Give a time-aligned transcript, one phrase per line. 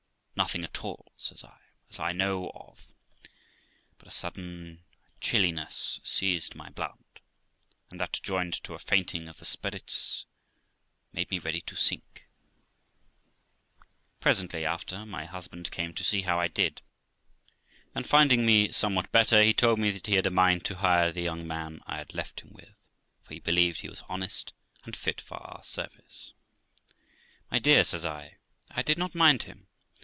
[0.33, 1.59] 'Nothing at all', says I,
[1.91, 2.87] 'as I know of;
[3.99, 4.83] but a sudden
[5.19, 6.97] chilliness seized my blood,
[7.91, 10.25] and that, joined to a fainting of the spirits,
[11.13, 12.25] made me ready to sink.'
[14.19, 16.81] Presently after, my husband came to see how I did,
[17.93, 21.11] and finding me somewhat better, he told me that he had a mind to hire
[21.11, 22.73] the young man I had left him with,
[23.21, 24.53] for he believed he was honest
[24.85, 26.33] and fit for our service.
[27.51, 28.37] 'My dear', says I,
[28.71, 29.67] 'I did not mind him.